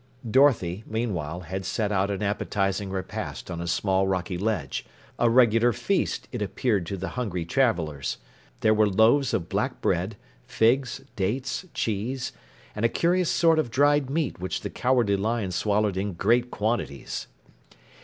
Dorothy, 0.27 0.83
meanwhile, 0.87 1.41
had 1.41 1.63
set 1.63 1.91
out 1.91 2.09
an 2.09 2.23
appetizing 2.23 2.89
repast 2.89 3.51
on 3.51 3.61
a 3.61 3.67
small, 3.67 4.07
rocky 4.07 4.35
ledge 4.35 4.83
a 5.19 5.29
regular 5.29 5.71
feast, 5.73 6.27
it 6.31 6.41
appeared 6.41 6.87
to 6.87 6.97
the 6.97 7.09
hungry 7.09 7.45
travelers. 7.45 8.17
There 8.61 8.73
were 8.73 8.89
loaves 8.89 9.31
of 9.31 9.47
black 9.47 9.79
bread, 9.79 10.15
figs, 10.47 11.01
dates, 11.15 11.67
cheese, 11.75 12.31
and 12.75 12.83
a 12.83 12.89
curious 12.89 13.29
sort 13.29 13.59
of 13.59 13.69
dried 13.69 14.09
meat 14.09 14.39
which 14.39 14.61
the 14.61 14.71
Cowardly 14.71 15.17
Lion 15.17 15.51
swallowed 15.51 15.97
in 15.97 16.13
great 16.13 16.49
quantities. 16.49 17.27